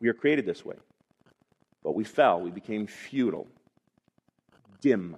[0.00, 0.76] We are created this way.
[1.82, 3.46] But we fell, we became futile,
[4.80, 5.16] dim.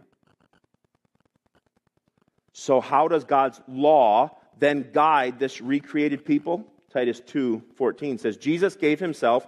[2.53, 6.67] So, how does God's law then guide this recreated people?
[6.91, 9.47] Titus 2:14 says Jesus gave himself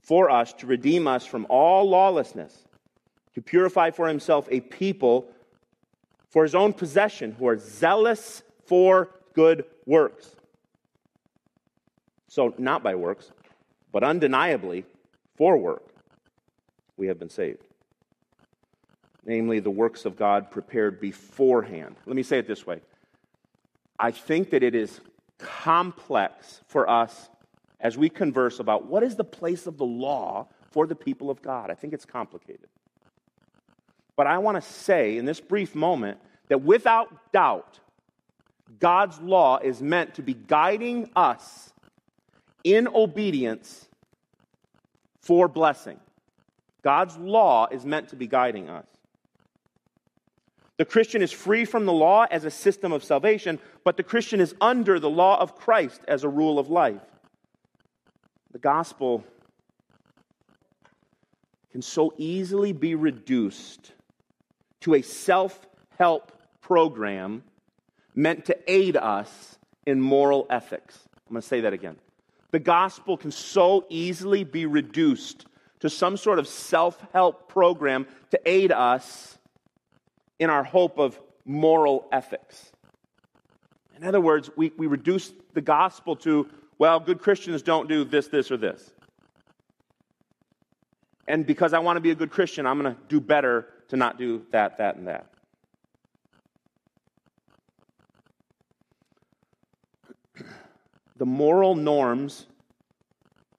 [0.00, 2.66] for us to redeem us from all lawlessness,
[3.34, 5.28] to purify for himself a people
[6.32, 10.34] for his own possession who are zealous for good works.
[12.28, 13.30] So, not by works,
[13.92, 14.86] but undeniably
[15.36, 15.84] for work,
[16.96, 17.62] we have been saved.
[19.24, 21.96] Namely, the works of God prepared beforehand.
[22.06, 22.80] Let me say it this way
[24.00, 25.00] I think that it is
[25.38, 27.28] complex for us
[27.78, 31.42] as we converse about what is the place of the law for the people of
[31.42, 31.70] God.
[31.70, 32.68] I think it's complicated.
[34.16, 37.80] But I want to say in this brief moment that without doubt,
[38.78, 41.72] God's law is meant to be guiding us
[42.64, 43.88] in obedience
[45.20, 45.98] for blessing.
[46.82, 48.86] God's law is meant to be guiding us.
[50.78, 54.40] The Christian is free from the law as a system of salvation, but the Christian
[54.40, 57.02] is under the law of Christ as a rule of life.
[58.52, 59.22] The gospel
[61.70, 63.92] can so easily be reduced
[64.82, 65.58] to a self
[65.98, 67.42] help program
[68.14, 70.98] meant to aid us in moral ethics.
[71.26, 71.96] I'm going to say that again.
[72.50, 75.46] The gospel can so easily be reduced
[75.80, 79.38] to some sort of self help program to aid us
[80.38, 82.70] in our hope of moral ethics.
[83.96, 88.28] In other words, we, we reduce the gospel to, well, good Christians don't do this,
[88.28, 88.90] this, or this.
[91.28, 93.96] And because I want to be a good Christian, I'm going to do better to
[93.96, 95.26] not do that, that, and that.
[101.18, 102.46] The moral norms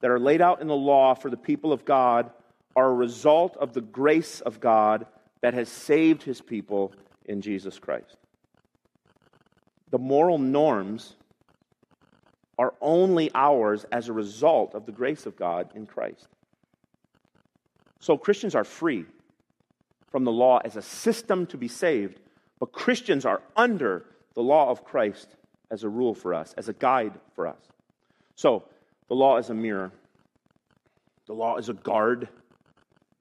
[0.00, 2.30] that are laid out in the law for the people of God
[2.76, 5.06] are a result of the grace of God
[5.40, 6.92] that has saved his people
[7.24, 8.16] in Jesus Christ.
[9.90, 11.14] The moral norms
[12.58, 16.28] are only ours as a result of the grace of God in Christ.
[18.00, 19.06] So Christians are free
[20.14, 22.20] from the law as a system to be saved,
[22.60, 24.06] but Christians are under
[24.36, 25.34] the law of Christ
[25.72, 27.58] as a rule for us, as a guide for us.
[28.36, 28.62] So,
[29.08, 29.90] the law is a mirror,
[31.26, 32.28] the law is a guard,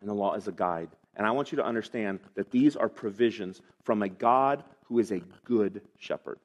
[0.01, 0.89] and the law is a guide.
[1.15, 5.11] And I want you to understand that these are provisions from a God who is
[5.11, 6.37] a good shepherd.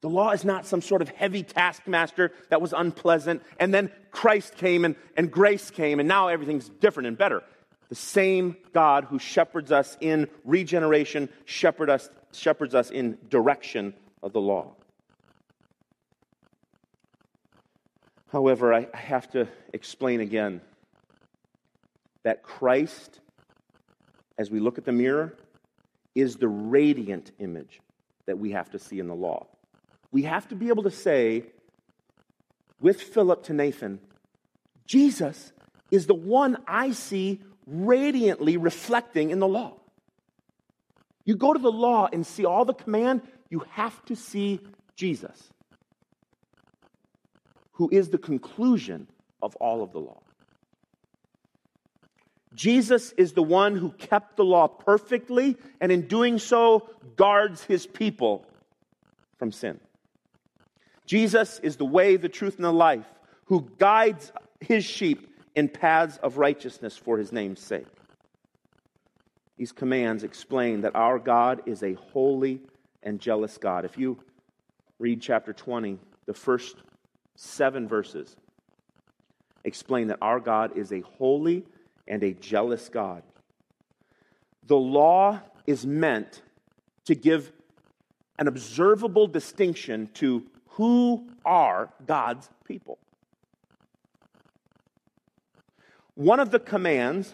[0.00, 4.56] The law is not some sort of heavy taskmaster that was unpleasant, and then Christ
[4.56, 7.42] came and, and grace came, and now everything's different and better.
[7.88, 14.32] The same God who shepherds us in regeneration shepherd us, shepherds us in direction of
[14.32, 14.74] the law.
[18.30, 20.60] However, I have to explain again
[22.24, 23.20] that Christ
[24.36, 25.34] as we look at the mirror
[26.14, 27.80] is the radiant image
[28.26, 29.46] that we have to see in the law.
[30.12, 31.44] We have to be able to say
[32.80, 33.98] with Philip to Nathan,
[34.86, 35.52] Jesus
[35.90, 39.74] is the one I see radiantly reflecting in the law.
[41.24, 44.60] You go to the law and see all the command, you have to see
[44.96, 45.52] Jesus,
[47.72, 49.06] who is the conclusion
[49.42, 50.22] of all of the law.
[52.54, 57.86] Jesus is the one who kept the law perfectly, and in doing so, guards his
[57.86, 58.46] people
[59.36, 59.78] from sin.
[61.06, 63.06] Jesus is the way, the truth, and the life,
[63.44, 67.86] who guides his sheep in paths of righteousness for his name's sake.
[69.56, 72.60] These commands explain that our God is a holy
[73.02, 73.84] and jealous God.
[73.84, 74.18] If you
[74.98, 76.76] read chapter 20, the first
[77.34, 78.36] seven verses
[79.64, 81.64] explain that our God is a holy
[82.06, 83.22] and a jealous God.
[84.66, 86.42] The law is meant
[87.06, 87.52] to give
[88.38, 92.98] an observable distinction to who are God's people.
[96.18, 97.32] One of the commands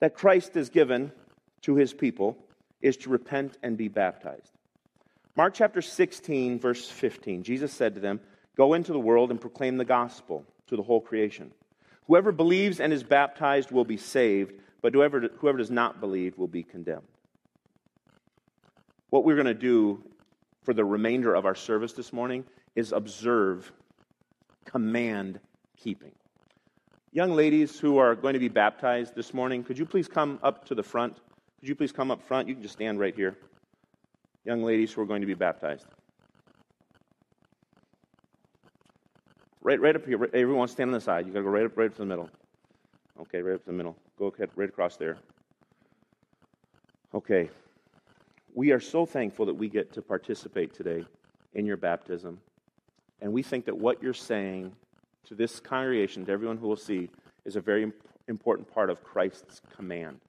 [0.00, 1.12] that Christ has given
[1.62, 2.36] to his people
[2.82, 4.52] is to repent and be baptized.
[5.34, 8.20] Mark chapter 16, verse 15, Jesus said to them,
[8.54, 11.52] Go into the world and proclaim the gospel to the whole creation.
[12.06, 14.52] Whoever believes and is baptized will be saved,
[14.82, 17.08] but whoever, whoever does not believe will be condemned.
[19.08, 20.04] What we're going to do
[20.64, 22.44] for the remainder of our service this morning
[22.74, 23.72] is observe
[24.66, 25.40] command
[25.78, 26.12] keeping.
[27.16, 30.66] Young ladies who are going to be baptized this morning, could you please come up
[30.66, 31.16] to the front?
[31.60, 32.46] Could you please come up front?
[32.46, 33.38] You can just stand right here.
[34.44, 35.86] Young ladies who are going to be baptized.
[39.62, 40.22] right, right up here.
[40.34, 41.26] Everyone stand on the side.
[41.26, 42.28] You got to go right up, right up to the middle.
[43.18, 43.96] Okay, right up to the middle.
[44.18, 45.16] Go ahead, right across there.
[47.14, 47.48] Okay.
[48.52, 51.06] We are so thankful that we get to participate today
[51.54, 52.38] in your baptism.
[53.22, 54.76] And we think that what you're saying
[55.26, 57.10] to this congregation, to everyone who will see,
[57.44, 57.92] is a very
[58.28, 60.20] important part of Christ's command.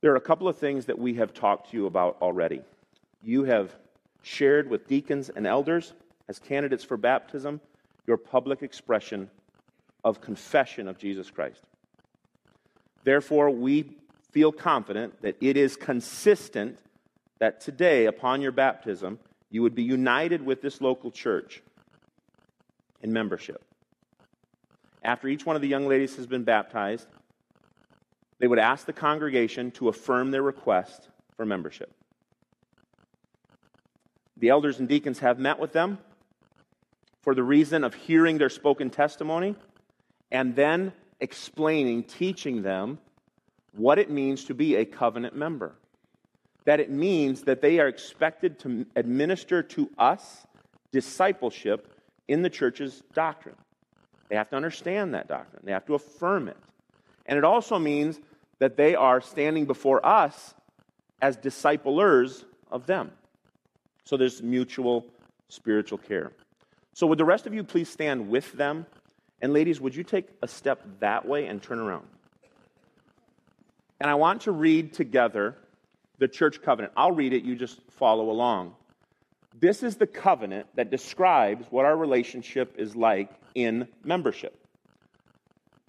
[0.00, 2.62] There are a couple of things that we have talked to you about already.
[3.22, 3.74] You have
[4.22, 5.92] shared with deacons and elders
[6.28, 7.60] as candidates for baptism
[8.06, 9.30] your public expression
[10.04, 11.62] of confession of Jesus Christ.
[13.02, 13.96] Therefore, we
[14.30, 16.78] feel confident that it is consistent
[17.38, 19.18] that today, upon your baptism,
[19.50, 21.62] you would be united with this local church
[23.02, 23.62] in membership.
[25.04, 27.06] After each one of the young ladies has been baptized,
[28.38, 31.92] they would ask the congregation to affirm their request for membership.
[34.38, 35.98] The elders and deacons have met with them
[37.22, 39.54] for the reason of hearing their spoken testimony
[40.32, 42.98] and then explaining, teaching them
[43.76, 45.74] what it means to be a covenant member.
[46.64, 50.46] That it means that they are expected to administer to us
[50.92, 51.92] discipleship
[52.26, 53.56] in the church's doctrine.
[54.28, 56.56] They have to understand that doctrine, they have to affirm it.
[57.26, 58.18] And it also means
[58.58, 60.54] that they are standing before us
[61.22, 63.10] as disciplers of them.
[64.04, 65.06] So there's mutual
[65.48, 66.32] spiritual care.
[66.92, 68.86] So, would the rest of you please stand with them?
[69.40, 72.06] And, ladies, would you take a step that way and turn around?
[74.00, 75.56] And I want to read together
[76.18, 76.92] the church covenant.
[76.96, 78.74] I'll read it, you just follow along.
[79.58, 84.58] This is the covenant that describes what our relationship is like in membership.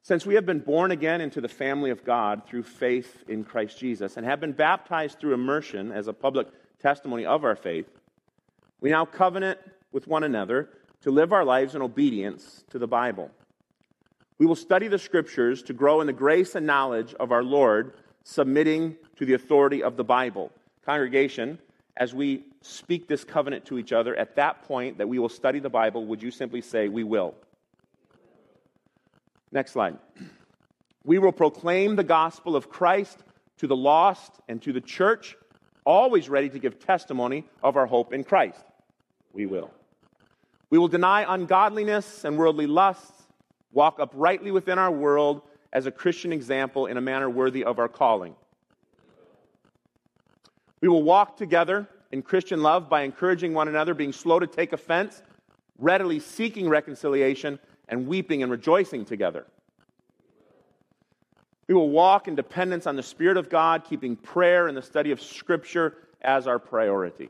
[0.04, 3.80] Since we have been born again into the family of God through faith in Christ
[3.80, 6.48] Jesus and have been baptized through immersion as a public
[6.80, 7.88] testimony of our faith,
[8.82, 9.58] we now covenant
[9.92, 10.70] with one another
[11.02, 13.32] to live our lives in obedience to the Bible.
[14.38, 17.96] We will study the scriptures to grow in the grace and knowledge of our Lord,
[18.24, 20.52] submitting to the authority of the Bible.
[20.86, 21.58] Congregation,
[21.98, 25.60] as we speak this covenant to each other, at that point that we will study
[25.60, 27.36] the Bible, would you simply say, We will?
[29.52, 29.98] Next slide.
[31.04, 33.24] We will proclaim the gospel of Christ
[33.60, 35.38] to the lost and to the church,
[35.86, 38.64] always ready to give testimony of our hope in Christ.
[39.32, 39.72] We will.
[40.72, 43.14] We will deny ungodliness and worldly lusts,
[43.72, 47.88] walk uprightly within our world as a Christian example in a manner worthy of our
[47.88, 48.36] calling.
[50.82, 54.74] We will walk together in Christian love by encouraging one another, being slow to take
[54.74, 55.22] offense,
[55.78, 59.46] readily seeking reconciliation, and weeping and rejoicing together.
[61.68, 65.12] We will walk in dependence on the Spirit of God, keeping prayer and the study
[65.12, 67.30] of Scripture as our priority.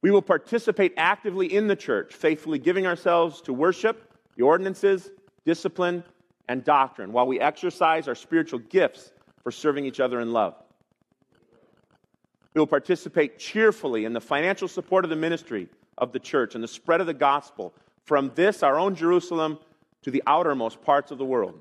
[0.00, 5.10] We will participate actively in the church, faithfully giving ourselves to worship, the ordinances,
[5.44, 6.04] discipline,
[6.48, 10.54] and doctrine, while we exercise our spiritual gifts for serving each other in love.
[12.54, 16.64] We will participate cheerfully in the financial support of the ministry of the church and
[16.64, 17.74] the spread of the gospel
[18.04, 19.58] from this, our own Jerusalem,
[20.02, 21.60] to the outermost parts of the world.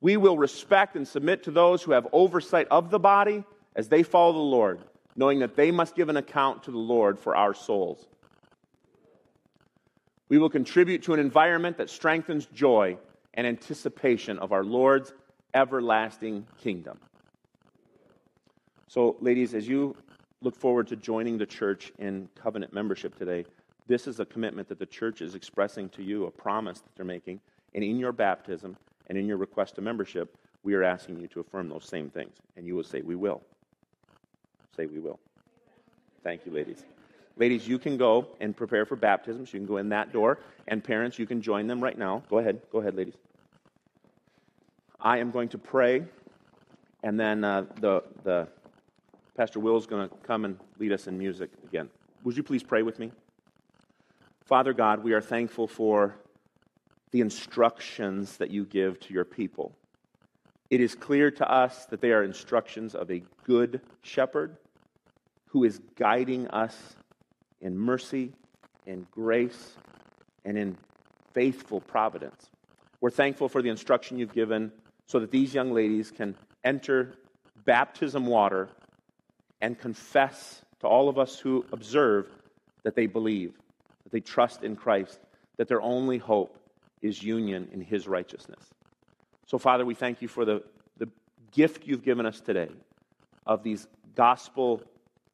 [0.00, 4.02] We will respect and submit to those who have oversight of the body as they
[4.02, 4.80] follow the Lord,
[5.16, 8.06] knowing that they must give an account to the Lord for our souls.
[10.28, 12.98] We will contribute to an environment that strengthens joy
[13.34, 15.12] and anticipation of our Lord's
[15.54, 16.98] everlasting kingdom.
[18.88, 19.94] So, ladies, as you
[20.40, 23.44] look forward to joining the church in covenant membership today,
[23.86, 27.04] this is a commitment that the church is expressing to you, a promise that they're
[27.04, 27.38] making.
[27.74, 28.76] And in your baptism
[29.08, 32.36] and in your request to membership, we are asking you to affirm those same things.
[32.56, 33.42] And you will say, We will.
[34.74, 35.20] Say, We will.
[36.24, 36.84] Thank you, ladies.
[37.36, 39.46] Ladies, you can go and prepare for baptism.
[39.46, 40.38] So you can go in that door.
[40.66, 42.22] And parents, you can join them right now.
[42.30, 42.62] Go ahead.
[42.72, 43.14] Go ahead, ladies.
[45.00, 46.04] I am going to pray,
[47.04, 48.48] and then uh, the, the
[49.38, 51.88] Pastor Will is going to come and lead us in music again.
[52.24, 53.12] Would you please pray with me?
[54.44, 56.16] Father God, we are thankful for
[57.12, 59.76] the instructions that you give to your people.
[60.70, 64.56] It is clear to us that they are instructions of a good shepherd
[65.46, 66.96] who is guiding us
[67.60, 68.32] in mercy,
[68.86, 69.76] in grace,
[70.44, 70.76] and in
[71.32, 72.50] faithful providence.
[73.00, 74.72] We're thankful for the instruction you've given
[75.06, 76.34] so that these young ladies can
[76.64, 77.14] enter
[77.64, 78.68] baptism water
[79.60, 82.28] and confess to all of us who observe
[82.82, 83.54] that they believe,
[84.04, 85.20] that they trust in Christ,
[85.56, 86.56] that their only hope
[87.02, 88.62] is union in His righteousness.
[89.46, 90.62] So, Father, we thank you for the,
[90.98, 91.08] the
[91.52, 92.68] gift you've given us today
[93.46, 94.82] of these gospel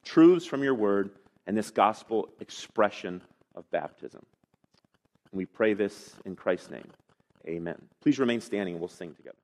[0.05, 1.11] truths from your word
[1.47, 3.21] and this gospel expression
[3.55, 4.25] of baptism.
[5.33, 6.89] And we pray this in Christ's name.
[7.47, 7.81] Amen.
[8.01, 9.37] Please remain standing and we'll sing together.